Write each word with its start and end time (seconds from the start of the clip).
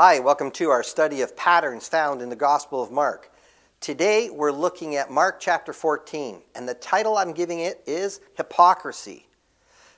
Hi, 0.00 0.20
welcome 0.20 0.52
to 0.52 0.70
our 0.70 0.84
study 0.84 1.22
of 1.22 1.36
patterns 1.36 1.88
found 1.88 2.22
in 2.22 2.28
the 2.28 2.36
Gospel 2.36 2.80
of 2.80 2.92
Mark. 2.92 3.32
Today 3.80 4.30
we're 4.30 4.52
looking 4.52 4.94
at 4.94 5.10
Mark 5.10 5.40
chapter 5.40 5.72
14, 5.72 6.40
and 6.54 6.68
the 6.68 6.74
title 6.74 7.16
I'm 7.16 7.32
giving 7.32 7.58
it 7.58 7.82
is 7.84 8.20
Hypocrisy. 8.36 9.26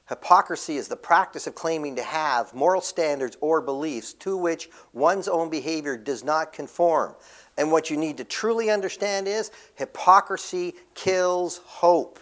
Hypocrisy 0.08 0.78
is 0.78 0.88
the 0.88 0.96
practice 0.96 1.46
of 1.46 1.54
claiming 1.54 1.96
to 1.96 2.02
have 2.02 2.54
moral 2.54 2.80
standards 2.80 3.36
or 3.42 3.60
beliefs 3.60 4.14
to 4.14 4.38
which 4.38 4.70
one's 4.94 5.28
own 5.28 5.50
behavior 5.50 5.98
does 5.98 6.24
not 6.24 6.54
conform. 6.54 7.14
And 7.58 7.70
what 7.70 7.90
you 7.90 7.98
need 7.98 8.16
to 8.16 8.24
truly 8.24 8.70
understand 8.70 9.28
is 9.28 9.50
hypocrisy 9.74 10.76
kills 10.94 11.58
hope. 11.58 12.18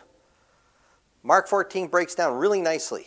Mark 1.22 1.46
14 1.46 1.86
breaks 1.86 2.16
down 2.16 2.38
really 2.38 2.60
nicely. 2.60 3.06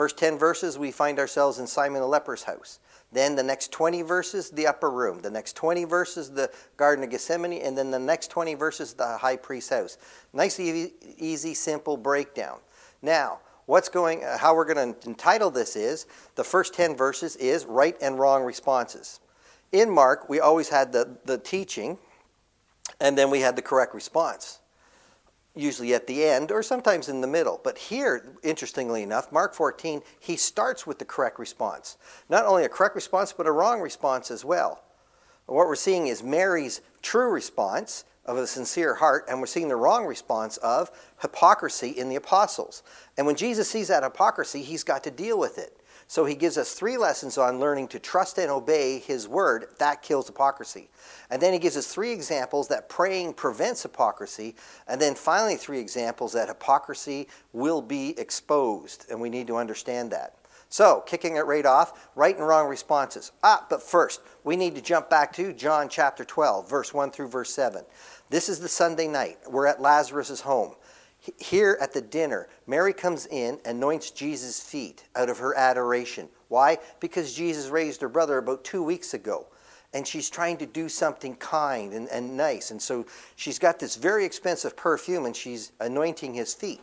First 0.00 0.16
10 0.16 0.38
verses, 0.38 0.78
we 0.78 0.92
find 0.92 1.18
ourselves 1.18 1.58
in 1.58 1.66
Simon 1.66 2.00
the 2.00 2.06
leper's 2.06 2.44
house. 2.44 2.78
Then 3.12 3.36
the 3.36 3.42
next 3.42 3.70
20 3.70 4.00
verses, 4.00 4.48
the 4.48 4.66
upper 4.66 4.90
room. 4.90 5.20
The 5.20 5.28
next 5.28 5.56
20 5.56 5.84
verses, 5.84 6.30
the 6.30 6.50
Garden 6.78 7.04
of 7.04 7.10
Gethsemane. 7.10 7.60
And 7.60 7.76
then 7.76 7.90
the 7.90 7.98
next 7.98 8.28
20 8.28 8.54
verses, 8.54 8.94
the 8.94 9.18
high 9.18 9.36
priest's 9.36 9.68
house. 9.68 9.98
Nice, 10.32 10.58
easy, 10.58 11.52
simple 11.52 11.98
breakdown. 11.98 12.60
Now, 13.02 13.40
what's 13.66 13.90
going, 13.90 14.24
uh, 14.24 14.38
how 14.38 14.54
we're 14.54 14.72
going 14.72 14.94
to 14.94 15.06
entitle 15.06 15.50
this 15.50 15.76
is 15.76 16.06
the 16.34 16.44
first 16.44 16.72
10 16.72 16.96
verses 16.96 17.36
is 17.36 17.66
right 17.66 17.94
and 18.00 18.18
wrong 18.18 18.42
responses. 18.42 19.20
In 19.70 19.90
Mark, 19.90 20.30
we 20.30 20.40
always 20.40 20.70
had 20.70 20.94
the, 20.94 21.18
the 21.26 21.36
teaching, 21.36 21.98
and 23.00 23.18
then 23.18 23.28
we 23.28 23.40
had 23.40 23.54
the 23.54 23.60
correct 23.60 23.94
response 23.94 24.60
usually 25.60 25.94
at 25.94 26.06
the 26.06 26.24
end 26.24 26.50
or 26.50 26.62
sometimes 26.62 27.08
in 27.08 27.20
the 27.20 27.26
middle. 27.26 27.60
But 27.62 27.78
here, 27.78 28.34
interestingly 28.42 29.02
enough, 29.02 29.30
Mark 29.30 29.54
14, 29.54 30.02
he 30.18 30.36
starts 30.36 30.86
with 30.86 30.98
the 30.98 31.04
correct 31.04 31.38
response. 31.38 31.98
Not 32.28 32.46
only 32.46 32.64
a 32.64 32.68
correct 32.68 32.94
response, 32.94 33.32
but 33.32 33.46
a 33.46 33.52
wrong 33.52 33.80
response 33.80 34.30
as 34.30 34.44
well. 34.44 34.82
What 35.46 35.66
we're 35.66 35.74
seeing 35.74 36.06
is 36.06 36.22
Mary's 36.22 36.80
true 37.02 37.30
response 37.30 38.04
of 38.24 38.36
a 38.36 38.46
sincere 38.46 38.94
heart, 38.94 39.24
and 39.28 39.40
we're 39.40 39.46
seeing 39.46 39.68
the 39.68 39.76
wrong 39.76 40.06
response 40.06 40.56
of 40.58 40.90
hypocrisy 41.20 41.90
in 41.90 42.08
the 42.08 42.16
apostles. 42.16 42.82
And 43.16 43.26
when 43.26 43.34
Jesus 43.34 43.68
sees 43.68 43.88
that 43.88 44.04
hypocrisy, 44.04 44.62
he's 44.62 44.84
got 44.84 45.02
to 45.04 45.10
deal 45.10 45.38
with 45.38 45.58
it. 45.58 45.79
So 46.10 46.24
he 46.24 46.34
gives 46.34 46.58
us 46.58 46.74
three 46.74 46.96
lessons 46.96 47.38
on 47.38 47.60
learning 47.60 47.86
to 47.88 48.00
trust 48.00 48.36
and 48.38 48.50
obey 48.50 48.98
his 48.98 49.28
word. 49.28 49.66
That 49.78 50.02
kills 50.02 50.26
hypocrisy. 50.26 50.90
And 51.30 51.40
then 51.40 51.52
he 51.52 51.60
gives 51.60 51.76
us 51.76 51.86
three 51.86 52.10
examples 52.10 52.66
that 52.66 52.88
praying 52.88 53.34
prevents 53.34 53.84
hypocrisy. 53.84 54.56
And 54.88 55.00
then 55.00 55.14
finally, 55.14 55.54
three 55.54 55.78
examples 55.78 56.32
that 56.32 56.48
hypocrisy 56.48 57.28
will 57.52 57.80
be 57.80 58.18
exposed. 58.18 59.06
And 59.08 59.20
we 59.20 59.30
need 59.30 59.46
to 59.46 59.56
understand 59.56 60.10
that. 60.10 60.34
So, 60.68 61.04
kicking 61.06 61.36
it 61.36 61.46
right 61.46 61.64
off, 61.64 62.10
right 62.16 62.36
and 62.36 62.44
wrong 62.44 62.66
responses. 62.66 63.30
Ah, 63.44 63.64
but 63.70 63.80
first, 63.80 64.20
we 64.42 64.56
need 64.56 64.74
to 64.74 64.82
jump 64.82 65.10
back 65.10 65.32
to 65.34 65.52
John 65.52 65.88
chapter 65.88 66.24
12, 66.24 66.68
verse 66.68 66.92
1 66.92 67.12
through 67.12 67.28
verse 67.28 67.54
7. 67.54 67.84
This 68.30 68.48
is 68.48 68.58
the 68.58 68.68
Sunday 68.68 69.06
night. 69.06 69.38
We're 69.48 69.68
at 69.68 69.80
Lazarus' 69.80 70.40
home. 70.40 70.74
Here 71.38 71.76
at 71.80 71.92
the 71.92 72.00
dinner, 72.00 72.48
Mary 72.66 72.94
comes 72.94 73.26
in, 73.26 73.58
anoints 73.66 74.10
Jesus' 74.10 74.60
feet 74.60 75.04
out 75.14 75.28
of 75.28 75.38
her 75.38 75.56
adoration. 75.56 76.28
Why? 76.48 76.78
Because 76.98 77.34
Jesus 77.34 77.68
raised 77.68 78.00
her 78.00 78.08
brother 78.08 78.38
about 78.38 78.64
two 78.64 78.82
weeks 78.82 79.12
ago. 79.12 79.46
And 79.92 80.06
she's 80.06 80.30
trying 80.30 80.56
to 80.58 80.66
do 80.66 80.88
something 80.88 81.34
kind 81.36 81.92
and, 81.92 82.08
and 82.08 82.36
nice. 82.36 82.70
And 82.70 82.80
so 82.80 83.06
she's 83.36 83.58
got 83.58 83.78
this 83.78 83.96
very 83.96 84.24
expensive 84.24 84.76
perfume 84.76 85.26
and 85.26 85.36
she's 85.36 85.72
anointing 85.80 86.32
his 86.32 86.54
feet. 86.54 86.80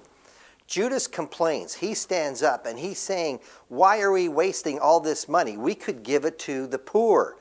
Judas 0.68 1.08
complains. 1.08 1.74
He 1.74 1.94
stands 1.94 2.44
up 2.44 2.66
and 2.66 2.78
he's 2.78 3.00
saying, 3.00 3.40
Why 3.70 4.02
are 4.02 4.12
we 4.12 4.28
wasting 4.28 4.78
all 4.78 5.00
this 5.00 5.30
money? 5.30 5.58
We 5.58 5.74
could 5.74 6.04
give 6.04 6.26
it 6.26 6.38
to 6.40 6.68
the 6.68 6.78
poor. 6.78 7.38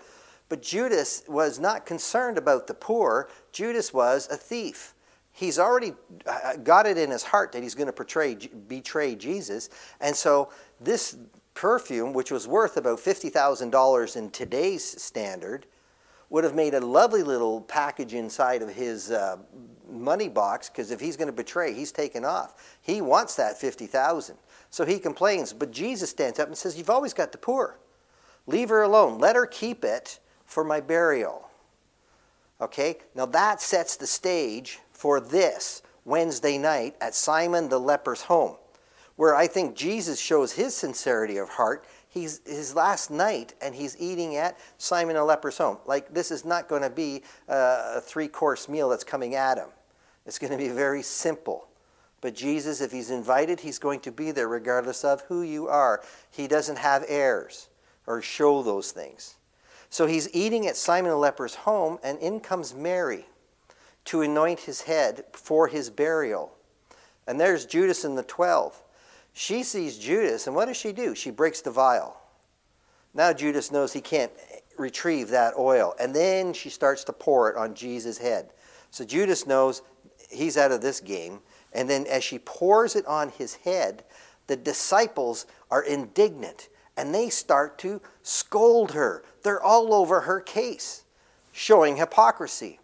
But 0.49 0.63
Judas 0.63 1.25
was 1.27 1.59
not 1.59 1.85
concerned 1.85 2.39
about 2.39 2.69
the 2.69 2.75
poor, 2.75 3.29
Judas 3.51 3.93
was 3.93 4.29
a 4.31 4.37
thief 4.37 4.95
he's 5.37 5.59
already 5.59 5.93
uh, 6.27 6.57
got 6.57 6.87
it 6.87 6.97
in 6.97 7.11
his 7.11 7.23
heart 7.23 7.53
that 7.53 7.63
he's 7.63 7.75
going 7.75 7.87
to 7.87 7.93
portray, 7.93 8.35
betray 8.35 9.15
Jesus. 9.15 9.69
And 10.01 10.17
so 10.17 10.51
this 10.81 11.17
perfume, 11.53 12.15
which 12.15 12.31
was 12.31 12.49
worth 12.49 12.79
about 12.79 12.99
$50,000 12.99 14.17
in 14.17 14.31
today's 14.31 14.83
standard, 14.83 15.67
would 16.31 16.43
have 16.43 16.55
made 16.55 16.73
a 16.73 16.81
lovely 16.81 17.23
little 17.23 17.61
package 17.61 18.15
inside 18.15 18.63
of 18.63 18.75
his 18.75 19.11
uh, 19.11 19.37
money 19.89 20.29
box 20.29 20.71
because 20.71 20.91
if 20.91 21.01
he's 21.01 21.19
going 21.19 21.29
to 21.29 21.33
betray, 21.33 21.73
he's 21.73 21.93
taken 21.93 22.25
off. 22.25 22.79
He 22.81 23.03
wants 23.03 23.37
that 23.37 23.59
50,000. 23.59 24.37
So 24.71 24.87
he 24.87 24.99
complains, 24.99 25.53
but 25.53 25.71
Jesus 25.71 26.11
stands 26.11 26.41
up 26.41 26.49
and 26.49 26.57
says, 26.57 26.77
"You've 26.77 26.91
always 26.91 27.15
got 27.15 27.31
the 27.31 27.39
poor. 27.39 27.79
Leave 28.47 28.71
her 28.71 28.83
alone. 28.83 29.19
Let 29.19 29.37
her 29.37 29.47
keep 29.47 29.85
it 29.85 30.19
for 30.45 30.65
my 30.65 30.81
burial." 30.81 31.49
Okay? 32.61 32.97
Now 33.15 33.27
that 33.27 33.61
sets 33.61 33.97
the 33.97 34.07
stage 34.07 34.81
for 34.97 35.21
this 35.21 35.83
Wednesday 36.07 36.57
night 36.57 36.97
at 37.01 37.15
Simon 37.15 37.69
the 37.69 37.79
leper's 37.79 38.23
home, 38.23 38.57
where 39.17 39.35
I 39.35 39.47
think 39.47 39.77
Jesus 39.77 40.19
shows 40.19 40.53
his 40.53 40.75
sincerity 40.75 41.37
of 41.37 41.51
heart. 41.51 41.85
He's 42.09 42.41
his 42.47 42.75
last 42.75 43.11
night 43.11 43.55
and 43.61 43.75
he's 43.75 43.97
eating 44.01 44.37
at 44.37 44.59
Simon 44.79 45.17
the 45.17 45.25
leper's 45.25 45.59
home. 45.59 45.77
Like, 45.85 46.15
this 46.15 46.31
is 46.31 46.45
not 46.47 46.69
going 46.69 46.83
to 46.83 46.91
be 46.91 47.23
uh, 47.49 47.95
a 47.97 48.01
three 48.01 48.29
course 48.29 48.69
meal 48.69 48.89
that's 48.89 49.05
coming 49.05 49.35
at 49.35 49.59
him, 49.59 49.69
it's 50.25 50.39
going 50.39 50.53
to 50.53 50.59
be 50.59 50.69
very 50.69 51.03
simple. 51.03 51.69
But 52.23 52.35
Jesus, 52.35 52.81
if 52.81 52.91
he's 52.91 53.11
invited, 53.11 53.61
he's 53.61 53.79
going 53.79 54.01
to 54.01 54.11
be 54.11 54.31
there 54.31 54.49
regardless 54.49 55.05
of 55.05 55.21
who 55.23 55.43
you 55.43 55.69
are. 55.69 56.03
He 56.31 56.49
doesn't 56.49 56.79
have 56.79 57.05
airs 57.07 57.69
or 58.07 58.23
show 58.23 58.63
those 58.63 58.91
things. 58.91 59.37
So 59.91 60.07
he's 60.07 60.35
eating 60.35 60.67
at 60.67 60.77
Simon 60.77 61.11
the 61.11 61.17
leper's 61.17 61.55
home, 61.55 61.99
and 62.03 62.19
in 62.19 62.41
comes 62.41 62.75
Mary 62.75 63.27
to 64.07 64.23
anoint 64.23 64.61
his 64.61 64.83
head 64.83 65.25
for 65.33 65.69
his 65.69 65.91
burial. 65.91 66.53
And 67.27 67.41
there's 67.41 67.67
Judas 67.67 68.05
and 68.05 68.17
the 68.17 68.23
twelve. 68.23 68.83
She 69.33 69.63
sees 69.63 69.99
Judas, 69.99 70.47
and 70.47 70.57
what 70.57 70.67
does 70.67 70.77
she 70.77 70.93
do? 70.93 71.15
She 71.15 71.31
breaks 71.31 71.61
the 71.61 71.71
vial. 71.71 72.17
Now 73.13 73.33
Judas 73.33 73.71
knows 73.71 73.93
he 73.93 74.01
can't 74.01 74.33
retrieve 74.79 75.29
that 75.29 75.55
oil. 75.59 75.95
And 75.99 76.15
then 76.15 76.53
she 76.53 76.69
starts 76.71 77.05
to 77.05 77.13
pour 77.13 77.51
it 77.51 77.57
on 77.57 77.75
Jesus' 77.75 78.19
head. 78.19 78.51
So 78.91 79.05
Judas 79.05 79.47
knows 79.47 79.83
he's 80.31 80.57
out 80.57 80.73
of 80.73 80.81
this 80.81 81.01
game. 81.01 81.41
And 81.73 81.89
then 81.89 82.07
as 82.07 82.25
she 82.25 82.39
pours 82.39 82.97
it 82.97 83.07
on 83.07 83.31
his 83.31 83.55
head, 83.57 84.05
the 84.47 84.57
disciples 84.57 85.47
are 85.71 85.83
indignant 85.83 86.69
and 86.97 87.15
they 87.15 87.29
start 87.29 87.79
to 87.79 88.01
scold 88.23 88.93
her. 88.93 89.25
They're 89.43 89.63
all 89.63 89.93
over 89.93 90.21
her 90.23 90.41
case, 90.41 91.05
showing 91.53 91.97
hypocrisy. 91.97 92.81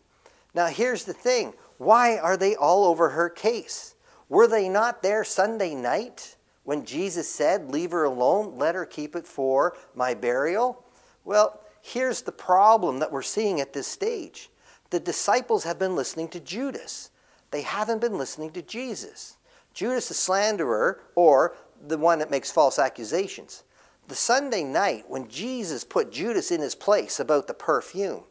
Now, 0.54 0.66
here's 0.66 1.04
the 1.04 1.12
thing 1.12 1.54
why 1.78 2.18
are 2.18 2.36
they 2.36 2.54
all 2.54 2.84
over 2.84 3.10
her 3.10 3.28
case? 3.28 3.94
Were 4.28 4.46
they 4.46 4.68
not 4.68 5.02
there 5.02 5.24
Sunday 5.24 5.74
night 5.74 6.36
when 6.64 6.84
Jesus 6.84 7.28
said, 7.28 7.70
Leave 7.70 7.90
her 7.90 8.04
alone, 8.04 8.56
let 8.56 8.74
her 8.74 8.86
keep 8.86 9.16
it 9.16 9.26
for 9.26 9.76
my 9.94 10.14
burial? 10.14 10.84
Well, 11.24 11.60
here's 11.80 12.22
the 12.22 12.32
problem 12.32 12.98
that 13.00 13.12
we're 13.12 13.22
seeing 13.22 13.60
at 13.60 13.72
this 13.72 13.86
stage 13.86 14.48
the 14.90 15.00
disciples 15.00 15.64
have 15.64 15.78
been 15.78 15.96
listening 15.96 16.28
to 16.28 16.40
Judas, 16.40 17.10
they 17.50 17.62
haven't 17.62 18.00
been 18.00 18.18
listening 18.18 18.50
to 18.52 18.62
Jesus. 18.62 19.36
Judas, 19.74 20.08
the 20.08 20.14
slanderer, 20.14 21.00
or 21.14 21.56
the 21.86 21.96
one 21.96 22.18
that 22.18 22.30
makes 22.30 22.50
false 22.50 22.78
accusations. 22.78 23.64
The 24.08 24.14
Sunday 24.14 24.64
night, 24.64 25.04
when 25.08 25.28
Jesus 25.28 25.82
put 25.82 26.12
Judas 26.12 26.50
in 26.50 26.60
his 26.60 26.74
place 26.74 27.18
about 27.18 27.46
the 27.46 27.54
perfume, 27.54 28.24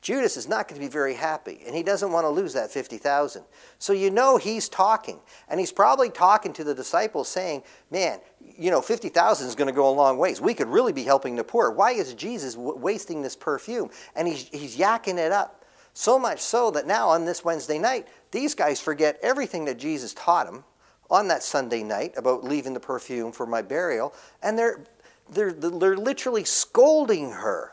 Judas 0.00 0.36
is 0.36 0.48
not 0.48 0.68
going 0.68 0.80
to 0.80 0.86
be 0.86 0.90
very 0.90 1.14
happy, 1.14 1.60
and 1.66 1.74
he 1.74 1.82
doesn't 1.82 2.12
want 2.12 2.24
to 2.24 2.28
lose 2.28 2.52
that 2.52 2.70
50,000. 2.70 3.42
So 3.78 3.92
you 3.92 4.10
know 4.10 4.36
he's 4.36 4.68
talking, 4.68 5.18
and 5.48 5.58
he's 5.58 5.72
probably 5.72 6.08
talking 6.08 6.52
to 6.52 6.64
the 6.64 6.74
disciples 6.74 7.28
saying, 7.28 7.64
Man, 7.90 8.20
you 8.40 8.70
know, 8.70 8.80
50,000 8.80 9.46
is 9.46 9.54
going 9.56 9.66
to 9.66 9.74
go 9.74 9.88
a 9.88 9.90
long 9.90 10.16
ways. 10.16 10.40
We 10.40 10.54
could 10.54 10.68
really 10.68 10.92
be 10.92 11.02
helping 11.02 11.34
the 11.34 11.44
poor. 11.44 11.70
Why 11.70 11.92
is 11.92 12.14
Jesus 12.14 12.54
w- 12.54 12.76
wasting 12.76 13.22
this 13.22 13.34
perfume? 13.34 13.90
And 14.14 14.28
he's, 14.28 14.48
he's 14.48 14.76
yakking 14.76 15.18
it 15.18 15.32
up. 15.32 15.64
So 15.94 16.16
much 16.16 16.40
so 16.40 16.70
that 16.72 16.86
now 16.86 17.08
on 17.08 17.24
this 17.24 17.44
Wednesday 17.44 17.78
night, 17.78 18.06
these 18.30 18.54
guys 18.54 18.80
forget 18.80 19.18
everything 19.20 19.64
that 19.64 19.78
Jesus 19.78 20.14
taught 20.14 20.46
them 20.46 20.62
on 21.10 21.26
that 21.28 21.42
Sunday 21.42 21.82
night 21.82 22.12
about 22.16 22.44
leaving 22.44 22.72
the 22.74 22.80
perfume 22.80 23.32
for 23.32 23.46
my 23.46 23.62
burial, 23.62 24.14
and 24.42 24.56
they're, 24.56 24.84
they're, 25.30 25.52
they're 25.52 25.96
literally 25.96 26.44
scolding 26.44 27.32
her 27.32 27.72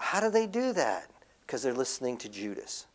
how 0.00 0.20
do 0.20 0.30
they 0.30 0.46
do 0.46 0.72
that? 0.72 1.10
Because 1.42 1.62
they're 1.62 1.74
listening 1.74 2.16
to 2.18 2.28
Judas, 2.28 2.86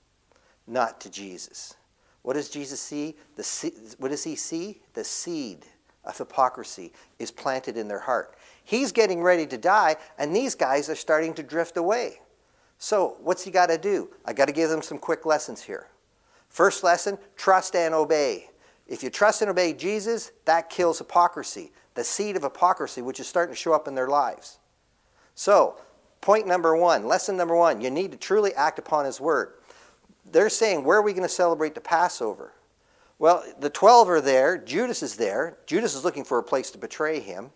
not 0.67 0.99
to 1.01 1.09
Jesus. 1.09 1.75
What 2.23 2.33
does 2.33 2.49
Jesus 2.49 2.81
see? 2.81 3.15
The 3.35 3.95
what 3.99 4.09
does 4.09 4.23
he 4.23 4.35
see? 4.35 4.81
The 4.93 5.03
seed 5.03 5.65
of 6.03 6.17
hypocrisy 6.17 6.91
is 7.19 7.31
planted 7.31 7.77
in 7.77 7.87
their 7.87 7.99
heart. 7.99 8.35
He's 8.63 8.91
getting 8.91 9.21
ready 9.21 9.45
to 9.47 9.57
die, 9.57 9.97
and 10.17 10.35
these 10.35 10.55
guys 10.55 10.89
are 10.89 10.95
starting 10.95 11.35
to 11.35 11.43
drift 11.43 11.77
away. 11.77 12.19
So, 12.79 13.17
what's 13.21 13.43
he 13.43 13.51
got 13.51 13.67
to 13.67 13.77
do? 13.77 14.09
I 14.25 14.33
got 14.33 14.45
to 14.45 14.53
give 14.53 14.69
them 14.69 14.81
some 14.81 14.97
quick 14.97 15.25
lessons 15.25 15.61
here. 15.61 15.87
First 16.49 16.83
lesson 16.83 17.17
trust 17.35 17.75
and 17.75 17.93
obey. 17.93 18.49
If 18.87 19.03
you 19.03 19.09
trust 19.09 19.41
and 19.41 19.51
obey 19.51 19.73
Jesus, 19.73 20.31
that 20.45 20.69
kills 20.69 20.97
hypocrisy, 20.97 21.71
the 21.93 22.03
seed 22.03 22.35
of 22.35 22.43
hypocrisy, 22.43 23.01
which 23.01 23.19
is 23.19 23.27
starting 23.27 23.53
to 23.53 23.59
show 23.59 23.73
up 23.73 23.87
in 23.87 23.95
their 23.95 24.07
lives. 24.07 24.57
So, 25.35 25.77
Point 26.25 26.47
number 26.47 26.75
one, 26.75 27.05
lesson 27.05 27.37
number 27.37 27.55
one, 27.55 27.81
you 27.81 27.91
need 27.91 28.11
to 28.11 28.17
truly 28.17 28.51
act 28.55 28.79
upon 28.79 29.05
his 29.05 29.21
word. 29.21 29.53
They're 30.31 30.49
saying, 30.49 30.83
where 30.83 30.97
are 30.97 31.03
we 31.03 31.13
going 31.13 31.21
to 31.21 31.29
celebrate 31.29 31.75
the 31.75 31.81
Passover? 31.81 32.51
Well, 33.19 33.43
the 33.59 33.69
12 33.69 34.09
are 34.09 34.21
there. 34.21 34.57
Judas 34.57 35.03
is 35.03 35.17
there. 35.17 35.59
Judas 35.67 35.93
is 35.93 36.03
looking 36.03 36.23
for 36.23 36.39
a 36.39 36.43
place 36.43 36.71
to 36.71 36.79
betray 36.79 37.19
him. 37.19 37.51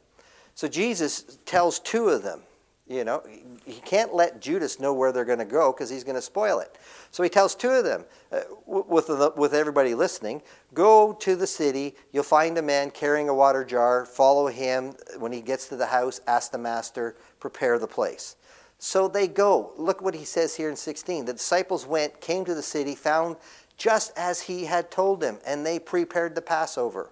So 0.53 0.67
Jesus 0.67 1.39
tells 1.47 1.79
two 1.79 2.09
of 2.09 2.21
them, 2.21 2.41
you 2.87 3.03
know, 3.03 3.23
he 3.65 3.81
can't 3.81 4.13
let 4.13 4.39
Judas 4.39 4.79
know 4.79 4.93
where 4.93 5.11
they're 5.11 5.25
going 5.25 5.39
to 5.39 5.45
go 5.45 5.71
because 5.71 5.89
he's 5.89 6.03
going 6.03 6.17
to 6.17 6.21
spoil 6.21 6.59
it. 6.59 6.77
So 7.09 7.23
he 7.23 7.29
tells 7.29 7.55
two 7.55 7.71
of 7.71 7.83
them, 7.83 8.05
uh, 8.31 8.41
with, 8.67 9.07
the, 9.07 9.33
with 9.35 9.55
everybody 9.55 9.95
listening, 9.95 10.43
go 10.75 11.13
to 11.13 11.35
the 11.35 11.47
city. 11.47 11.95
You'll 12.13 12.21
find 12.21 12.55
a 12.59 12.61
man 12.61 12.91
carrying 12.91 13.29
a 13.29 13.33
water 13.33 13.65
jar. 13.65 14.05
Follow 14.05 14.45
him. 14.45 14.93
When 15.17 15.31
he 15.31 15.41
gets 15.41 15.67
to 15.69 15.75
the 15.75 15.87
house, 15.87 16.21
ask 16.27 16.51
the 16.51 16.59
master, 16.59 17.15
prepare 17.39 17.79
the 17.79 17.87
place. 17.87 18.35
So 18.79 19.07
they 19.07 19.27
go. 19.27 19.73
Look 19.77 20.01
what 20.01 20.15
he 20.15 20.23
says 20.25 20.55
here 20.55 20.69
in 20.69 20.75
16. 20.75 21.25
The 21.25 21.33
disciples 21.33 21.85
went, 21.85 22.19
came 22.21 22.45
to 22.45 22.55
the 22.55 22.63
city, 22.63 22.95
found 22.95 23.35
just 23.77 24.11
as 24.17 24.41
he 24.41 24.65
had 24.65 24.89
told 24.89 25.19
them, 25.19 25.37
and 25.45 25.65
they 25.65 25.79
prepared 25.79 26.33
the 26.33 26.41
Passover. 26.41 27.11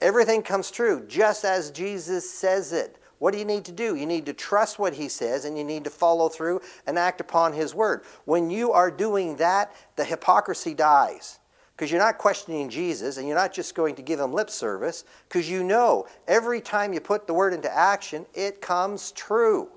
Everything 0.00 0.42
comes 0.42 0.70
true 0.70 1.04
just 1.06 1.44
as 1.44 1.70
Jesus 1.70 2.28
says 2.28 2.72
it. 2.72 2.98
What 3.18 3.32
do 3.32 3.38
you 3.38 3.44
need 3.44 3.64
to 3.64 3.72
do? 3.72 3.96
You 3.96 4.06
need 4.06 4.26
to 4.26 4.32
trust 4.32 4.78
what 4.78 4.94
he 4.94 5.08
says 5.08 5.44
and 5.44 5.58
you 5.58 5.64
need 5.64 5.84
to 5.84 5.90
follow 5.90 6.28
through 6.28 6.60
and 6.86 6.98
act 6.98 7.20
upon 7.20 7.52
his 7.52 7.74
word. 7.74 8.02
When 8.26 8.48
you 8.48 8.72
are 8.72 8.90
doing 8.90 9.36
that, 9.36 9.74
the 9.96 10.04
hypocrisy 10.04 10.72
dies. 10.72 11.40
Because 11.76 11.90
you're 11.90 12.00
not 12.00 12.18
questioning 12.18 12.68
Jesus 12.68 13.16
and 13.16 13.26
you're 13.26 13.36
not 13.36 13.52
just 13.52 13.74
going 13.74 13.96
to 13.96 14.02
give 14.02 14.20
him 14.20 14.32
lip 14.32 14.50
service, 14.50 15.04
because 15.28 15.50
you 15.50 15.64
know 15.64 16.06
every 16.28 16.60
time 16.60 16.92
you 16.92 17.00
put 17.00 17.26
the 17.26 17.34
word 17.34 17.52
into 17.52 17.72
action, 17.72 18.24
it 18.34 18.60
comes 18.60 19.12
true. 19.12 19.68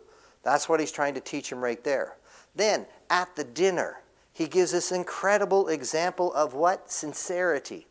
That's 0.44 0.68
what 0.68 0.80
he's 0.80 0.92
trying 0.92 1.14
to 1.16 1.22
teach 1.22 1.52
him 1.52 1.60
right 1.60 1.84
there. 1.84 2.18
Then, 2.56 2.86
at 3.10 3.36
the 3.36 3.44
dinner, 3.44 4.02
he 4.34 4.48
gives 4.48 4.72
this 4.72 4.92
incredible 4.92 5.68
example 5.68 6.34
of 6.34 6.54
what? 6.54 6.92
Sincerity. 6.92 7.88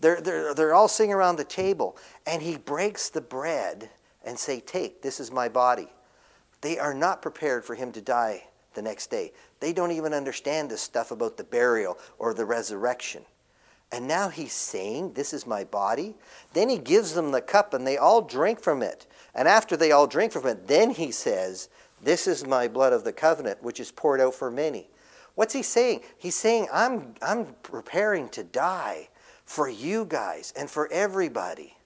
They're, 0.00 0.20
they're, 0.20 0.54
they're 0.54 0.74
all 0.74 0.88
sitting 0.88 1.12
around 1.12 1.36
the 1.36 1.44
table, 1.44 1.96
and 2.26 2.42
he 2.42 2.56
breaks 2.56 3.08
the 3.08 3.20
bread 3.20 3.90
and 4.24 4.38
say, 4.38 4.60
Take, 4.60 5.02
this 5.02 5.20
is 5.20 5.30
my 5.30 5.48
body. 5.48 5.88
They 6.60 6.78
are 6.78 6.94
not 6.94 7.22
prepared 7.22 7.64
for 7.64 7.74
him 7.74 7.92
to 7.92 8.00
die 8.00 8.44
the 8.74 8.82
next 8.82 9.10
day. 9.10 9.32
They 9.60 9.72
don't 9.72 9.92
even 9.92 10.14
understand 10.14 10.70
this 10.70 10.82
stuff 10.82 11.10
about 11.10 11.36
the 11.36 11.44
burial 11.44 11.98
or 12.18 12.34
the 12.34 12.44
resurrection. 12.44 13.24
And 13.92 14.06
now 14.06 14.28
he's 14.28 14.52
saying, 14.52 15.14
This 15.14 15.32
is 15.32 15.46
my 15.46 15.64
body. 15.64 16.14
Then 16.52 16.68
he 16.68 16.78
gives 16.78 17.14
them 17.14 17.32
the 17.32 17.40
cup 17.40 17.74
and 17.74 17.86
they 17.86 17.96
all 17.96 18.22
drink 18.22 18.60
from 18.60 18.82
it. 18.82 19.06
And 19.34 19.48
after 19.48 19.76
they 19.76 19.92
all 19.92 20.06
drink 20.06 20.32
from 20.32 20.46
it, 20.46 20.66
then 20.66 20.90
he 20.90 21.10
says, 21.10 21.68
This 22.02 22.26
is 22.26 22.46
my 22.46 22.68
blood 22.68 22.92
of 22.92 23.04
the 23.04 23.12
covenant, 23.12 23.62
which 23.62 23.80
is 23.80 23.90
poured 23.90 24.20
out 24.20 24.34
for 24.34 24.50
many. 24.50 24.88
What's 25.34 25.54
he 25.54 25.62
saying? 25.62 26.02
He's 26.18 26.34
saying, 26.34 26.68
I'm, 26.72 27.14
I'm 27.22 27.46
preparing 27.62 28.28
to 28.30 28.44
die 28.44 29.08
for 29.44 29.68
you 29.68 30.04
guys 30.04 30.52
and 30.56 30.70
for 30.70 30.90
everybody. 30.92 31.76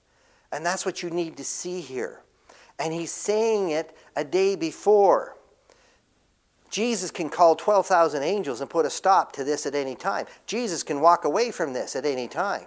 And 0.51 0.65
that's 0.65 0.85
what 0.85 1.01
you 1.01 1.09
need 1.09 1.37
to 1.37 1.43
see 1.43 1.81
here. 1.81 2.21
And 2.79 2.93
he's 2.93 3.11
saying 3.11 3.69
it 3.69 3.95
a 4.15 4.23
day 4.23 4.55
before. 4.55 5.37
Jesus 6.75 7.09
can 7.09 7.29
call 7.29 7.55
12,000 7.55 8.21
angels 8.21 8.59
and 8.59 8.69
put 8.69 8.85
a 8.85 8.89
stop 8.89 9.31
to 9.31 9.45
this 9.45 9.65
at 9.65 9.75
any 9.75 9.95
time. 9.95 10.25
Jesus 10.45 10.83
can 10.83 10.99
walk 10.99 11.23
away 11.23 11.49
from 11.49 11.71
this 11.71 11.95
at 11.95 12.05
any 12.05 12.27
time. 12.27 12.65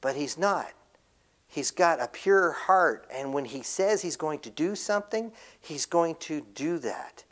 But 0.00 0.16
he's 0.16 0.38
not. 0.38 0.72
He's 1.46 1.70
got 1.70 2.00
a 2.00 2.08
pure 2.08 2.52
heart. 2.52 3.06
And 3.12 3.34
when 3.34 3.44
he 3.44 3.60
says 3.62 4.00
he's 4.00 4.16
going 4.16 4.38
to 4.38 4.50
do 4.50 4.74
something, 4.74 5.30
he's 5.60 5.84
going 5.84 6.14
to 6.20 6.40
do 6.54 6.78
that. 6.78 7.22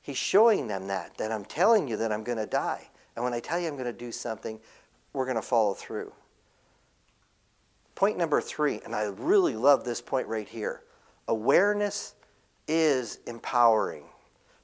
He's 0.00 0.16
showing 0.16 0.68
them 0.68 0.86
that, 0.86 1.18
that 1.18 1.30
I'm 1.30 1.44
telling 1.44 1.86
you 1.86 1.98
that 1.98 2.12
I'm 2.12 2.24
going 2.24 2.38
to 2.38 2.46
die. 2.46 2.88
And 3.14 3.22
when 3.22 3.34
I 3.34 3.40
tell 3.40 3.60
you 3.60 3.68
I'm 3.68 3.74
going 3.74 3.84
to 3.84 3.92
do 3.92 4.12
something, 4.12 4.58
we're 5.12 5.26
going 5.26 5.36
to 5.36 5.42
follow 5.42 5.74
through. 5.74 6.14
Point 7.94 8.16
number 8.16 8.40
three, 8.40 8.80
and 8.86 8.94
I 8.94 9.08
really 9.18 9.54
love 9.54 9.84
this 9.84 10.00
point 10.00 10.28
right 10.28 10.48
here 10.48 10.80
awareness 11.28 12.14
is 12.66 13.18
empowering. 13.26 14.04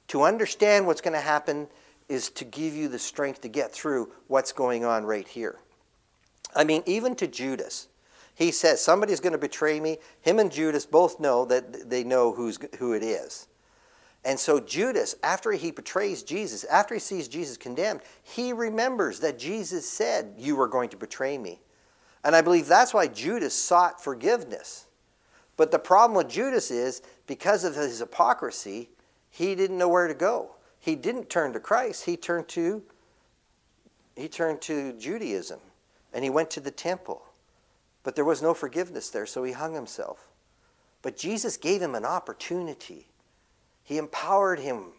To 0.09 0.23
understand 0.23 0.85
what's 0.85 1.01
going 1.01 1.13
to 1.13 1.21
happen 1.21 1.67
is 2.09 2.29
to 2.31 2.45
give 2.45 2.73
you 2.73 2.87
the 2.87 2.99
strength 2.99 3.41
to 3.41 3.47
get 3.47 3.71
through 3.71 4.11
what's 4.27 4.51
going 4.51 4.85
on 4.85 5.05
right 5.05 5.27
here. 5.27 5.59
I 6.55 6.63
mean, 6.63 6.83
even 6.85 7.15
to 7.15 7.27
Judas, 7.27 7.87
he 8.35 8.51
says, 8.51 8.81
Somebody's 8.81 9.19
going 9.19 9.33
to 9.33 9.39
betray 9.39 9.79
me. 9.79 9.97
Him 10.21 10.39
and 10.39 10.51
Judas 10.51 10.85
both 10.85 11.19
know 11.19 11.45
that 11.45 11.89
they 11.89 12.03
know 12.03 12.31
who's, 12.33 12.59
who 12.77 12.93
it 12.93 13.03
is. 13.03 13.47
And 14.25 14.39
so, 14.39 14.59
Judas, 14.59 15.15
after 15.21 15.51
he 15.51 15.71
betrays 15.71 16.23
Jesus, 16.23 16.63
after 16.65 16.93
he 16.93 16.99
sees 16.99 17.27
Jesus 17.27 17.57
condemned, 17.57 18.01
he 18.21 18.53
remembers 18.53 19.19
that 19.19 19.37
Jesus 19.37 19.89
said, 19.89 20.33
You 20.37 20.55
were 20.55 20.67
going 20.67 20.89
to 20.89 20.97
betray 20.97 21.37
me. 21.37 21.59
And 22.23 22.35
I 22.35 22.41
believe 22.41 22.67
that's 22.67 22.93
why 22.93 23.07
Judas 23.07 23.53
sought 23.53 24.01
forgiveness. 24.01 24.85
But 25.57 25.71
the 25.71 25.79
problem 25.79 26.15
with 26.15 26.29
Judas 26.29 26.71
is 26.71 27.01
because 27.27 27.63
of 27.63 27.75
his 27.75 27.99
hypocrisy, 27.99 28.89
he 29.33 29.55
didn't 29.55 29.79
know 29.79 29.89
where 29.89 30.07
to 30.07 30.13
go. 30.13 30.51
He 30.79 30.95
didn't 30.95 31.27
turn 31.27 31.53
to 31.53 31.59
Christ. 31.59 32.05
He 32.05 32.15
turned 32.15 32.47
to 32.49 32.83
he 34.15 34.27
turned 34.27 34.61
to 34.61 34.93
Judaism 34.93 35.59
and 36.13 36.23
he 36.23 36.29
went 36.29 36.51
to 36.51 36.59
the 36.59 36.69
temple. 36.69 37.23
But 38.03 38.15
there 38.15 38.25
was 38.25 38.43
no 38.43 38.53
forgiveness 38.53 39.09
there, 39.09 39.25
so 39.25 39.43
he 39.43 39.53
hung 39.53 39.73
himself. 39.73 40.27
But 41.01 41.17
Jesus 41.17 41.57
gave 41.57 41.81
him 41.81 41.95
an 41.95 42.05
opportunity. 42.05 43.07
He 43.83 43.97
empowered 43.97 44.59
him 44.59 44.91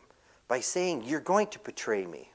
by 0.49 0.59
saying, 0.59 1.05
You're 1.05 1.21
going 1.21 1.47
to 1.49 1.61
betray 1.61 2.05
me. 2.05 2.31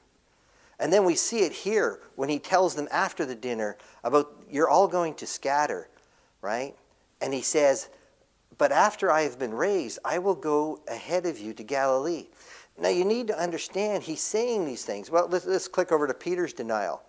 And 0.78 0.90
then 0.90 1.04
we 1.04 1.16
see 1.16 1.40
it 1.40 1.52
here 1.52 2.00
when 2.16 2.30
he 2.30 2.38
tells 2.38 2.74
them 2.74 2.88
after 2.90 3.26
the 3.26 3.34
dinner 3.34 3.76
about, 4.02 4.32
You're 4.48 4.70
all 4.70 4.88
going 4.88 5.16
to 5.16 5.26
scatter, 5.26 5.90
right? 6.40 6.74
And 7.20 7.34
he 7.34 7.42
says, 7.42 7.90
but 8.60 8.72
after 8.72 9.10
I 9.10 9.22
have 9.22 9.38
been 9.38 9.54
raised, 9.54 10.00
I 10.04 10.18
will 10.18 10.34
go 10.34 10.82
ahead 10.86 11.24
of 11.24 11.38
you 11.38 11.54
to 11.54 11.62
Galilee. 11.62 12.26
Now 12.78 12.90
you 12.90 13.06
need 13.06 13.26
to 13.28 13.42
understand 13.42 14.02
he's 14.02 14.20
saying 14.20 14.66
these 14.66 14.84
things. 14.84 15.10
Well, 15.10 15.28
let's, 15.30 15.46
let's 15.46 15.66
click 15.66 15.90
over 15.90 16.06
to 16.06 16.12
Peter's 16.12 16.52
denial. 16.52 17.00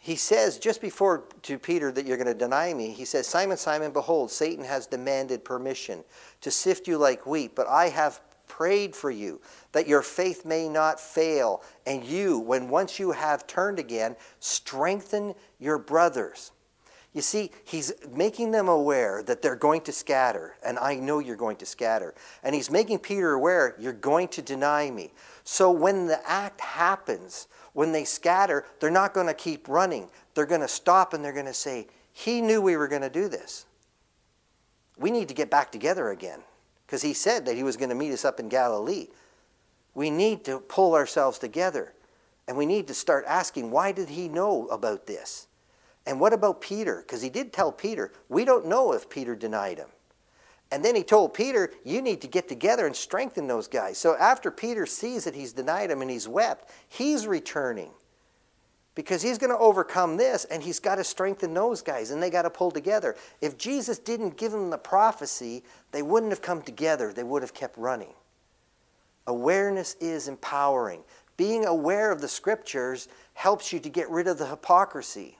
He 0.00 0.16
says 0.16 0.58
just 0.58 0.80
before 0.80 1.24
to 1.42 1.58
Peter 1.58 1.92
that 1.92 2.06
you're 2.06 2.16
going 2.16 2.26
to 2.26 2.32
deny 2.32 2.72
me, 2.72 2.90
he 2.90 3.04
says, 3.04 3.26
Simon, 3.26 3.58
Simon, 3.58 3.92
behold, 3.92 4.30
Satan 4.30 4.64
has 4.64 4.86
demanded 4.86 5.44
permission 5.44 6.02
to 6.40 6.50
sift 6.50 6.88
you 6.88 6.96
like 6.96 7.26
wheat, 7.26 7.54
but 7.54 7.68
I 7.68 7.90
have 7.90 8.22
prayed 8.46 8.96
for 8.96 9.10
you 9.10 9.42
that 9.72 9.88
your 9.88 10.00
faith 10.00 10.46
may 10.46 10.70
not 10.70 10.98
fail. 10.98 11.62
And 11.86 12.02
you, 12.02 12.38
when 12.38 12.70
once 12.70 12.98
you 12.98 13.12
have 13.12 13.46
turned 13.46 13.78
again, 13.78 14.16
strengthen 14.40 15.34
your 15.58 15.76
brothers. 15.76 16.52
You 17.18 17.22
see, 17.22 17.50
he's 17.64 17.92
making 18.14 18.52
them 18.52 18.68
aware 18.68 19.24
that 19.24 19.42
they're 19.42 19.56
going 19.56 19.80
to 19.80 19.92
scatter, 19.92 20.54
and 20.64 20.78
I 20.78 20.94
know 20.94 21.18
you're 21.18 21.34
going 21.34 21.56
to 21.56 21.66
scatter. 21.66 22.14
And 22.44 22.54
he's 22.54 22.70
making 22.70 23.00
Peter 23.00 23.32
aware, 23.32 23.74
you're 23.76 23.92
going 23.92 24.28
to 24.28 24.40
deny 24.40 24.88
me. 24.88 25.10
So 25.42 25.72
when 25.72 26.06
the 26.06 26.20
act 26.30 26.60
happens, 26.60 27.48
when 27.72 27.90
they 27.90 28.04
scatter, 28.04 28.66
they're 28.78 28.92
not 28.92 29.14
going 29.14 29.26
to 29.26 29.34
keep 29.34 29.66
running. 29.66 30.08
They're 30.34 30.46
going 30.46 30.60
to 30.60 30.68
stop 30.68 31.12
and 31.12 31.24
they're 31.24 31.32
going 31.32 31.46
to 31.46 31.52
say, 31.52 31.88
He 32.12 32.40
knew 32.40 32.62
we 32.62 32.76
were 32.76 32.86
going 32.86 33.02
to 33.02 33.10
do 33.10 33.28
this. 33.28 33.66
We 34.96 35.10
need 35.10 35.26
to 35.26 35.34
get 35.34 35.50
back 35.50 35.72
together 35.72 36.10
again 36.10 36.38
because 36.86 37.02
he 37.02 37.14
said 37.14 37.46
that 37.46 37.56
he 37.56 37.64
was 37.64 37.76
going 37.76 37.88
to 37.88 37.96
meet 37.96 38.12
us 38.12 38.24
up 38.24 38.38
in 38.38 38.48
Galilee. 38.48 39.08
We 39.92 40.08
need 40.08 40.44
to 40.44 40.60
pull 40.60 40.94
ourselves 40.94 41.40
together 41.40 41.94
and 42.46 42.56
we 42.56 42.64
need 42.64 42.86
to 42.86 42.94
start 42.94 43.24
asking, 43.26 43.72
why 43.72 43.90
did 43.90 44.08
he 44.08 44.28
know 44.28 44.68
about 44.68 45.08
this? 45.08 45.47
And 46.08 46.18
what 46.18 46.32
about 46.32 46.62
Peter? 46.62 47.04
Because 47.06 47.20
he 47.20 47.28
did 47.28 47.52
tell 47.52 47.70
Peter, 47.70 48.12
we 48.30 48.46
don't 48.46 48.66
know 48.66 48.94
if 48.94 49.10
Peter 49.10 49.36
denied 49.36 49.76
him. 49.76 49.90
And 50.70 50.82
then 50.82 50.96
he 50.96 51.02
told 51.02 51.34
Peter, 51.34 51.70
you 51.84 52.00
need 52.00 52.22
to 52.22 52.26
get 52.26 52.48
together 52.48 52.86
and 52.86 52.96
strengthen 52.96 53.46
those 53.46 53.68
guys. 53.68 53.98
So 53.98 54.16
after 54.16 54.50
Peter 54.50 54.86
sees 54.86 55.24
that 55.24 55.34
he's 55.34 55.52
denied 55.52 55.90
him 55.90 56.00
and 56.00 56.10
he's 56.10 56.26
wept, 56.26 56.70
he's 56.88 57.26
returning. 57.26 57.90
Because 58.94 59.20
he's 59.20 59.36
going 59.36 59.52
to 59.52 59.58
overcome 59.58 60.16
this 60.16 60.46
and 60.46 60.62
he's 60.62 60.80
got 60.80 60.94
to 60.94 61.04
strengthen 61.04 61.52
those 61.52 61.82
guys 61.82 62.10
and 62.10 62.22
they 62.22 62.30
got 62.30 62.42
to 62.42 62.50
pull 62.50 62.70
together. 62.70 63.14
If 63.42 63.58
Jesus 63.58 63.98
didn't 63.98 64.38
give 64.38 64.50
them 64.52 64.70
the 64.70 64.78
prophecy, 64.78 65.62
they 65.92 66.00
wouldn't 66.00 66.32
have 66.32 66.42
come 66.42 66.62
together, 66.62 67.12
they 67.12 67.22
would 67.22 67.42
have 67.42 67.52
kept 67.52 67.76
running. 67.76 68.14
Awareness 69.26 69.94
is 70.00 70.26
empowering. 70.26 71.02
Being 71.36 71.66
aware 71.66 72.10
of 72.10 72.22
the 72.22 72.28
scriptures 72.28 73.08
helps 73.34 73.74
you 73.74 73.78
to 73.80 73.90
get 73.90 74.08
rid 74.08 74.26
of 74.26 74.38
the 74.38 74.46
hypocrisy. 74.46 75.36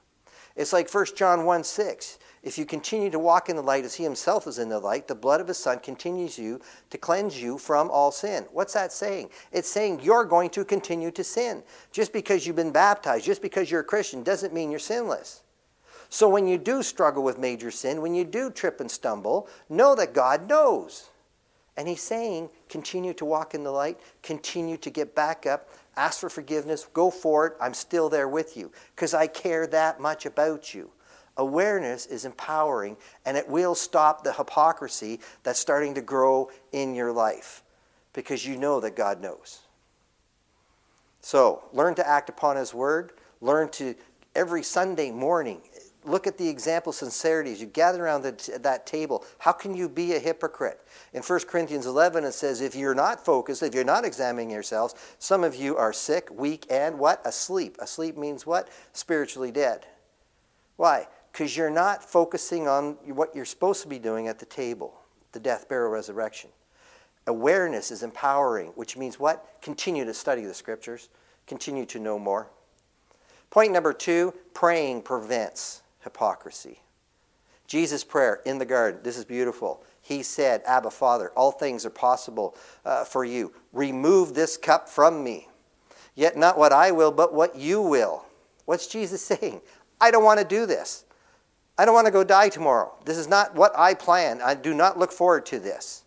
It's 0.58 0.72
like 0.72 0.92
1 0.92 1.06
John 1.14 1.44
1 1.44 1.64
6. 1.64 2.18
If 2.42 2.58
you 2.58 2.66
continue 2.66 3.10
to 3.10 3.18
walk 3.18 3.48
in 3.48 3.54
the 3.54 3.62
light 3.62 3.84
as 3.84 3.94
he 3.94 4.02
himself 4.02 4.48
is 4.48 4.58
in 4.58 4.68
the 4.68 4.80
light, 4.80 5.06
the 5.06 5.14
blood 5.14 5.40
of 5.40 5.46
his 5.46 5.58
son 5.58 5.78
continues 5.78 6.36
you 6.36 6.60
to 6.90 6.98
cleanse 6.98 7.40
you 7.40 7.58
from 7.58 7.90
all 7.90 8.10
sin. 8.10 8.44
What's 8.52 8.74
that 8.74 8.92
saying? 8.92 9.30
It's 9.52 9.68
saying 9.68 10.00
you're 10.02 10.24
going 10.24 10.50
to 10.50 10.64
continue 10.64 11.12
to 11.12 11.22
sin. 11.22 11.62
Just 11.92 12.12
because 12.12 12.44
you've 12.44 12.56
been 12.56 12.72
baptized, 12.72 13.24
just 13.24 13.40
because 13.40 13.70
you're 13.70 13.82
a 13.82 13.84
Christian, 13.84 14.24
doesn't 14.24 14.52
mean 14.52 14.70
you're 14.70 14.80
sinless. 14.80 15.42
So 16.08 16.28
when 16.28 16.48
you 16.48 16.58
do 16.58 16.82
struggle 16.82 17.22
with 17.22 17.38
major 17.38 17.70
sin, 17.70 18.00
when 18.00 18.14
you 18.14 18.24
do 18.24 18.50
trip 18.50 18.80
and 18.80 18.90
stumble, 18.90 19.48
know 19.68 19.94
that 19.94 20.12
God 20.12 20.48
knows. 20.48 21.10
And 21.78 21.86
he's 21.86 22.02
saying, 22.02 22.50
continue 22.68 23.14
to 23.14 23.24
walk 23.24 23.54
in 23.54 23.62
the 23.62 23.70
light, 23.70 24.00
continue 24.24 24.76
to 24.78 24.90
get 24.90 25.14
back 25.14 25.46
up, 25.46 25.68
ask 25.96 26.18
for 26.18 26.28
forgiveness, 26.28 26.88
go 26.92 27.08
for 27.08 27.46
it. 27.46 27.52
I'm 27.60 27.72
still 27.72 28.08
there 28.08 28.28
with 28.28 28.56
you 28.56 28.72
because 28.96 29.14
I 29.14 29.28
care 29.28 29.64
that 29.68 30.00
much 30.00 30.26
about 30.26 30.74
you. 30.74 30.90
Awareness 31.36 32.06
is 32.06 32.24
empowering 32.24 32.96
and 33.24 33.36
it 33.36 33.48
will 33.48 33.76
stop 33.76 34.24
the 34.24 34.32
hypocrisy 34.32 35.20
that's 35.44 35.60
starting 35.60 35.94
to 35.94 36.02
grow 36.02 36.50
in 36.72 36.96
your 36.96 37.12
life 37.12 37.62
because 38.12 38.44
you 38.44 38.56
know 38.56 38.80
that 38.80 38.96
God 38.96 39.20
knows. 39.20 39.60
So, 41.20 41.62
learn 41.72 41.94
to 41.94 42.08
act 42.08 42.28
upon 42.28 42.56
His 42.56 42.74
Word. 42.74 43.12
Learn 43.40 43.68
to, 43.70 43.94
every 44.34 44.64
Sunday 44.64 45.12
morning, 45.12 45.60
look 46.04 46.26
at 46.26 46.38
the 46.38 46.48
example 46.48 46.90
of 46.90 46.96
sincerity 46.96 47.52
as 47.52 47.60
you 47.60 47.66
gather 47.66 48.04
around 48.04 48.22
the, 48.22 48.58
that 48.62 48.86
table. 48.86 49.24
How 49.38 49.52
can 49.52 49.74
you 49.74 49.88
be 49.88 50.14
a 50.14 50.18
hypocrite? 50.18 50.80
In 51.12 51.22
1 51.22 51.40
Corinthians 51.40 51.86
11, 51.86 52.24
it 52.24 52.32
says, 52.32 52.60
if 52.60 52.74
you're 52.74 52.94
not 52.94 53.24
focused, 53.24 53.62
if 53.62 53.74
you're 53.74 53.84
not 53.84 54.04
examining 54.04 54.50
yourselves, 54.50 54.94
some 55.18 55.44
of 55.44 55.54
you 55.54 55.76
are 55.76 55.92
sick, 55.92 56.28
weak, 56.30 56.66
and 56.70 56.98
what? 56.98 57.20
Asleep. 57.26 57.76
Asleep 57.80 58.16
means 58.16 58.46
what? 58.46 58.68
Spiritually 58.92 59.50
dead. 59.50 59.86
Why? 60.76 61.08
Because 61.32 61.56
you're 61.56 61.70
not 61.70 62.02
focusing 62.02 62.68
on 62.68 62.92
what 63.06 63.34
you're 63.34 63.44
supposed 63.44 63.82
to 63.82 63.88
be 63.88 63.98
doing 63.98 64.28
at 64.28 64.38
the 64.38 64.46
table 64.46 64.94
the 65.32 65.40
death, 65.40 65.68
burial, 65.68 65.90
resurrection. 65.90 66.48
Awareness 67.26 67.90
is 67.90 68.02
empowering, 68.02 68.68
which 68.68 68.96
means 68.96 69.20
what? 69.20 69.46
Continue 69.60 70.06
to 70.06 70.14
study 70.14 70.46
the 70.46 70.54
scriptures, 70.54 71.10
continue 71.46 71.84
to 71.84 71.98
know 71.98 72.18
more. 72.18 72.48
Point 73.50 73.72
number 73.72 73.92
two 73.92 74.32
praying 74.54 75.02
prevents 75.02 75.82
hypocrisy. 76.08 76.80
Jesus' 77.66 78.02
prayer 78.02 78.40
in 78.46 78.58
the 78.58 78.64
garden, 78.64 79.00
this 79.02 79.18
is 79.18 79.26
beautiful. 79.26 79.84
He 80.00 80.22
said, 80.22 80.62
Abba, 80.66 80.90
Father, 80.90 81.30
all 81.36 81.52
things 81.52 81.84
are 81.84 81.90
possible 81.90 82.56
uh, 82.86 83.04
for 83.04 83.26
you. 83.26 83.52
Remove 83.74 84.32
this 84.32 84.56
cup 84.56 84.88
from 84.88 85.22
me. 85.22 85.48
Yet 86.14 86.36
not 86.36 86.56
what 86.56 86.72
I 86.72 86.90
will, 86.92 87.12
but 87.12 87.34
what 87.34 87.56
you 87.56 87.82
will. 87.82 88.24
What's 88.64 88.86
Jesus 88.86 89.22
saying? 89.24 89.60
I 90.00 90.10
don't 90.10 90.24
want 90.24 90.40
to 90.40 90.46
do 90.46 90.64
this. 90.64 91.04
I 91.76 91.84
don't 91.84 91.94
want 91.94 92.06
to 92.06 92.12
go 92.12 92.24
die 92.24 92.48
tomorrow. 92.48 92.92
This 93.04 93.18
is 93.18 93.28
not 93.28 93.54
what 93.54 93.72
I 93.76 93.92
plan. 93.92 94.40
I 94.42 94.54
do 94.54 94.72
not 94.72 94.98
look 94.98 95.12
forward 95.12 95.44
to 95.46 95.58
this. 95.58 96.04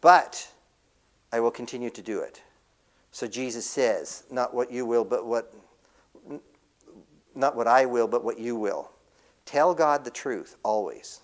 But 0.00 0.50
I 1.32 1.40
will 1.40 1.50
continue 1.50 1.90
to 1.90 2.02
do 2.02 2.20
it. 2.20 2.42
So 3.10 3.26
Jesus 3.26 3.66
says, 3.66 4.24
not 4.30 4.54
what 4.54 4.72
you 4.72 4.86
will, 4.86 5.04
but 5.04 5.26
what 5.26 5.52
not 7.34 7.54
what 7.54 7.68
I 7.68 7.84
will, 7.84 8.08
but 8.08 8.24
what 8.24 8.38
you 8.38 8.56
will. 8.56 8.90
Tell 9.48 9.72
God 9.72 10.04
the 10.04 10.10
truth 10.10 10.56
always. 10.62 11.22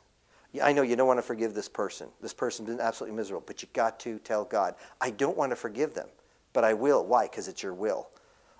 I 0.62 0.72
know 0.72 0.80
you 0.80 0.96
don't 0.96 1.06
want 1.06 1.18
to 1.18 1.22
forgive 1.22 1.52
this 1.52 1.68
person. 1.68 2.08
This 2.22 2.32
person's 2.32 2.70
been 2.70 2.80
absolutely 2.80 3.14
miserable, 3.14 3.44
but 3.46 3.60
you 3.60 3.68
got 3.74 4.00
to 4.00 4.18
tell 4.20 4.46
God, 4.46 4.76
I 4.98 5.10
don't 5.10 5.36
want 5.36 5.52
to 5.52 5.56
forgive 5.56 5.92
them, 5.92 6.08
but 6.54 6.64
I 6.64 6.72
will. 6.72 7.04
Why? 7.04 7.24
Because 7.24 7.48
it's 7.48 7.62
your 7.62 7.74
will. 7.74 8.08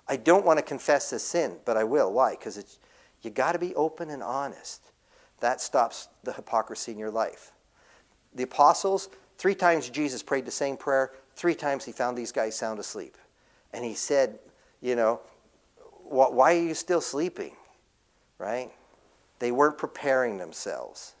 I 0.07 0.17
don't 0.17 0.45
want 0.45 0.59
to 0.59 0.63
confess 0.63 1.09
this 1.09 1.23
sin, 1.23 1.55
but 1.65 1.77
I 1.77 1.83
will. 1.83 2.13
Why? 2.13 2.35
Because 2.35 2.59
it's 2.59 2.77
you 3.23 3.31
got 3.31 3.53
to 3.53 3.59
be 3.59 3.73
open 3.73 4.11
and 4.11 4.21
honest. 4.21 4.91
That 5.39 5.59
stops 5.61 6.09
the 6.23 6.33
hypocrisy 6.33 6.91
in 6.91 6.99
your 6.99 7.09
life. 7.09 7.51
The 8.35 8.43
apostles, 8.43 9.09
three 9.39 9.55
times 9.55 9.89
Jesus 9.89 10.21
prayed 10.21 10.45
the 10.45 10.51
same 10.51 10.77
prayer. 10.77 11.13
Three 11.35 11.55
times 11.55 11.83
he 11.85 11.91
found 11.91 12.15
these 12.15 12.31
guys 12.31 12.55
sound 12.55 12.77
asleep. 12.77 13.17
And 13.73 13.83
he 13.83 13.95
said, 13.95 14.37
you 14.79 14.95
know, 14.95 15.21
why 16.03 16.53
are 16.55 16.61
you 16.61 16.75
still 16.75 17.01
sleeping? 17.01 17.53
Right? 18.37 18.71
They 19.39 19.51
weren't 19.51 19.77
preparing 19.77 20.37
themselves. 20.37 21.15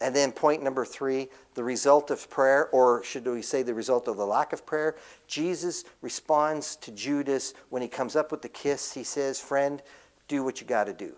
And 0.00 0.16
then 0.16 0.32
point 0.32 0.62
number 0.62 0.84
three, 0.84 1.28
the 1.54 1.64
result 1.64 2.10
of 2.10 2.30
prayer, 2.30 2.68
or 2.70 3.02
should 3.04 3.26
we 3.26 3.42
say 3.42 3.62
the 3.62 3.74
result 3.74 4.08
of 4.08 4.16
the 4.16 4.26
lack 4.26 4.52
of 4.54 4.64
prayer? 4.64 4.96
Jesus 5.26 5.84
responds 6.00 6.76
to 6.76 6.90
Judas 6.90 7.52
when 7.68 7.82
he 7.82 7.88
comes 7.88 8.16
up 8.16 8.32
with 8.32 8.40
the 8.40 8.48
kiss. 8.48 8.94
He 8.94 9.04
says, 9.04 9.38
Friend, 9.38 9.82
do 10.26 10.42
what 10.42 10.60
you 10.60 10.66
got 10.66 10.84
to 10.84 10.94
do. 10.94 11.14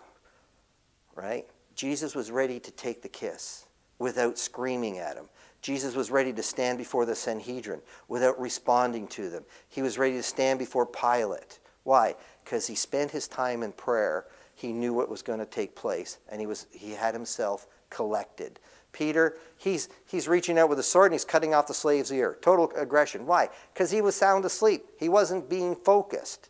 Right? 1.15 1.47
Jesus 1.75 2.13
was 2.13 2.29
ready 2.29 2.59
to 2.59 2.71
take 2.71 3.01
the 3.01 3.09
kiss 3.09 3.67
without 3.99 4.37
screaming 4.37 4.97
at 4.97 5.15
him. 5.15 5.29
Jesus 5.61 5.95
was 5.95 6.11
ready 6.11 6.33
to 6.33 6.43
stand 6.43 6.77
before 6.77 7.05
the 7.05 7.15
Sanhedrin 7.15 7.81
without 8.09 8.39
responding 8.39 9.07
to 9.07 9.29
them. 9.29 9.45
He 9.69 9.81
was 9.81 9.97
ready 9.97 10.15
to 10.15 10.23
stand 10.23 10.59
before 10.59 10.85
Pilate. 10.85 11.59
Why? 11.83 12.15
Because 12.43 12.67
he 12.67 12.75
spent 12.75 13.11
his 13.11 13.29
time 13.29 13.63
in 13.63 13.71
prayer. 13.71 14.25
He 14.55 14.71
knew 14.71 14.93
what 14.93 15.09
was 15.09 15.21
going 15.21 15.39
to 15.39 15.45
take 15.45 15.75
place, 15.75 16.19
and 16.29 16.39
he, 16.39 16.47
was, 16.47 16.67
he 16.71 16.91
had 16.91 17.13
himself 17.13 17.67
collected. 17.89 18.59
Peter, 18.93 19.35
he's, 19.57 19.89
he's 20.05 20.27
reaching 20.27 20.57
out 20.57 20.69
with 20.69 20.79
a 20.79 20.83
sword 20.83 21.07
and 21.07 21.15
he's 21.15 21.25
cutting 21.25 21.53
off 21.53 21.67
the 21.67 21.73
slave's 21.73 22.11
ear. 22.11 22.37
Total 22.41 22.71
aggression. 22.77 23.25
Why? 23.25 23.49
Because 23.73 23.91
he 23.91 24.01
was 24.01 24.15
sound 24.15 24.45
asleep. 24.45 24.85
He 24.99 25.09
wasn't 25.09 25.49
being 25.49 25.75
focused. 25.75 26.49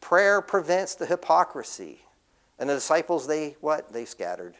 Prayer 0.00 0.40
prevents 0.40 0.94
the 0.94 1.06
hypocrisy. 1.06 2.02
And 2.58 2.68
the 2.68 2.74
disciples, 2.74 3.26
they 3.26 3.56
what? 3.60 3.92
They 3.92 4.04
scattered. 4.04 4.54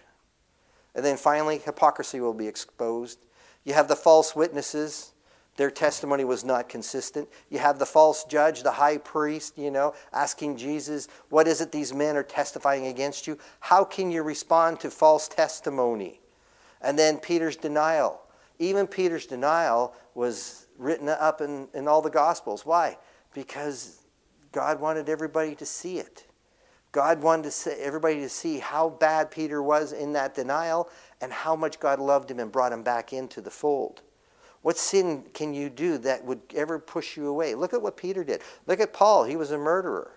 And 0.95 1.05
then 1.05 1.17
finally, 1.17 1.59
hypocrisy 1.59 2.21
will 2.21 2.35
be 2.35 2.49
exposed. 2.49 3.19
You 3.65 3.75
have 3.75 3.89
the 3.89 3.97
false 3.97 4.35
witnesses. 4.35 5.13
Their 5.59 5.73
testimony 5.73 6.25
was 6.25 6.45
not 6.45 6.69
consistent. 6.69 7.29
You 7.51 7.59
have 7.59 7.81
the 7.81 7.85
false 7.85 8.23
judge, 8.23 8.63
the 8.63 8.71
high 8.71 8.99
priest, 8.99 9.59
you 9.59 9.73
know, 9.73 9.93
asking 10.13 10.57
Jesus, 10.57 11.09
What 11.31 11.49
is 11.49 11.61
it 11.61 11.73
these 11.73 11.93
men 11.93 12.17
are 12.17 12.23
testifying 12.23 12.87
against 12.87 13.27
you? 13.27 13.37
How 13.59 13.83
can 13.83 14.13
you 14.13 14.23
respond 14.23 14.79
to 14.81 14.91
false 14.91 15.27
testimony? 15.27 16.21
And 16.81 16.97
then 16.97 17.19
Peter's 17.19 17.57
denial. 17.57 18.23
Even 18.61 18.87
Peter's 18.87 19.27
denial 19.27 19.97
was 20.15 20.69
written 20.79 21.09
up 21.09 21.41
in, 21.41 21.67
in 21.75 21.89
all 21.89 22.03
the 22.03 22.09
Gospels. 22.09 22.65
Why? 22.65 22.97
Because 23.35 24.03
God 24.53 24.81
wanted 24.81 25.09
everybody 25.09 25.57
to 25.57 25.67
see 25.67 25.99
it. 25.99 26.25
God 26.93 27.21
wanted 27.21 27.43
to 27.43 27.51
say, 27.51 27.81
everybody 27.81 28.21
to 28.21 28.29
see 28.29 28.61
how 28.61 28.91
bad 28.91 29.33
Peter 29.33 29.61
was 29.61 29.93
in 29.93 30.13
that 30.13 30.37
denial 30.37 30.89
and 31.21 31.33
how 31.33 31.57
much 31.57 31.81
God 31.81 31.99
loved 31.99 32.31
him 32.31 32.39
and 32.39 32.53
brought 32.53 32.73
him 32.73 32.85
back 32.85 33.13
into 33.13 33.41
the 33.41 33.51
fold. 33.51 34.03
What 34.69 34.77
sin 34.77 35.25
can 35.33 35.55
you 35.55 35.71
do 35.71 35.97
that 35.97 36.23
would 36.27 36.43
ever 36.55 36.79
push 36.79 37.17
you 37.17 37.27
away? 37.29 37.55
Look 37.55 37.73
at 37.73 37.81
what 37.81 37.97
Peter 37.97 38.23
did. 38.23 38.43
Look 38.67 38.81
at 38.81 38.93
Paul. 38.93 39.25
He 39.25 39.35
was 39.35 39.51
a 39.51 39.57
murderer 39.57 40.11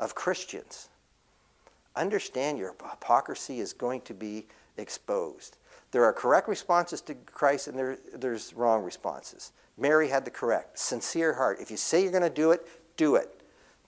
of 0.00 0.16
Christians. 0.16 0.88
Understand 1.94 2.58
your 2.58 2.74
hypocrisy 2.82 3.60
is 3.60 3.72
going 3.72 4.00
to 4.00 4.12
be 4.12 4.46
exposed. 4.76 5.58
There 5.92 6.02
are 6.02 6.12
correct 6.12 6.48
responses 6.48 7.00
to 7.02 7.14
Christ 7.26 7.68
and 7.68 7.78
there, 7.78 7.96
there's 8.12 8.52
wrong 8.54 8.82
responses. 8.82 9.52
Mary 9.78 10.08
had 10.08 10.24
the 10.24 10.32
correct, 10.32 10.80
sincere 10.80 11.32
heart. 11.32 11.58
If 11.60 11.70
you 11.70 11.76
say 11.76 12.02
you're 12.02 12.10
going 12.10 12.24
to 12.24 12.28
do 12.28 12.50
it, 12.50 12.66
do 12.96 13.14
it. 13.14 13.40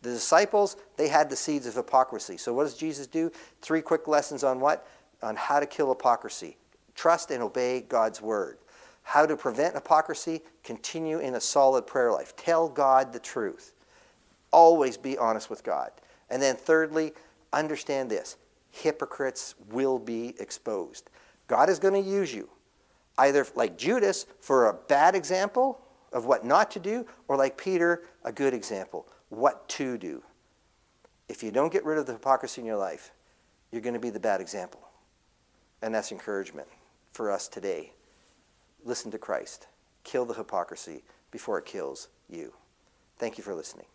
The 0.03 0.11
disciples, 0.11 0.77
they 0.97 1.09
had 1.09 1.29
the 1.29 1.35
seeds 1.35 1.67
of 1.67 1.75
hypocrisy. 1.75 2.37
So 2.37 2.55
what 2.55 2.63
does 2.63 2.77
Jesus 2.77 3.09
do? 3.09 3.33
Three 3.63 3.83
quick 3.83 4.07
lessons 4.07 4.45
on 4.45 4.61
what? 4.61 4.87
On 5.25 5.35
how 5.35 5.59
to 5.59 5.67
kill 5.67 5.89
hypocrisy. 5.89 6.57
Trust 6.95 7.33
and 7.33 7.43
obey 7.43 7.81
God's 7.81 8.23
word. 8.23 8.59
How 9.05 9.27
to 9.27 9.37
prevent 9.37 9.75
hypocrisy? 9.75 10.43
Continue 10.65 11.21
in 11.21 11.37
a 11.37 11.41
solid 11.41 11.87
prayer 11.87 12.11
life. 12.11 12.35
Tell 12.37 12.69
God 12.69 13.13
the 13.13 13.21
truth. 13.21 13.75
Always 14.51 14.97
be 14.97 15.17
honest 15.17 15.49
with 15.49 15.63
God. 15.63 15.91
And 16.31 16.43
then 16.43 16.57
thirdly, 16.57 17.13
understand 17.53 18.11
this. 18.11 18.37
Hypocrites 18.71 19.55
will 19.71 19.99
be 19.99 20.35
exposed. 20.41 21.11
God 21.47 21.69
is 21.69 21.79
going 21.79 21.95
to 21.95 22.11
use 22.11 22.35
you, 22.35 22.49
either 23.19 23.47
like 23.55 23.79
Judas 23.79 24.27
for 24.41 24.69
a 24.69 24.75
bad 24.75 25.15
example 25.15 25.81
of 26.13 26.25
what 26.25 26.45
not 26.45 26.71
to 26.73 26.81
do, 26.81 27.07
or 27.29 27.37
like 27.37 27.57
Peter, 27.57 28.03
a 28.25 28.33
good 28.33 28.55
example 28.55 29.07
what 29.29 29.69
to 29.69 29.99
do. 29.99 30.23
If 31.29 31.43
you 31.43 31.51
don't 31.51 31.73
get 31.73 31.85
rid 31.85 31.99
of 31.99 32.07
the 32.07 32.13
hypocrisy 32.13 32.61
in 32.61 32.67
your 32.67 32.77
life, 32.77 33.11
you're 33.71 33.83
going 33.83 33.95
to 33.95 34.01
be 34.01 34.11
the 34.11 34.21
bad 34.21 34.41
example. 34.41 34.81
And 35.83 35.95
that's 35.95 36.13
encouragement 36.13 36.69
for 37.13 37.31
us 37.31 37.49
today. 37.49 37.93
Listen 38.85 39.11
to 39.11 39.19
Christ. 39.19 39.67
Kill 40.05 40.27
the 40.27 40.35
hypocrisy 40.35 41.03
before 41.31 41.59
it 41.59 41.65
kills 41.65 42.09
you. 42.29 42.53
Thank 43.19 43.39
you 43.39 43.45
for 43.45 43.55
listening. 43.55 43.87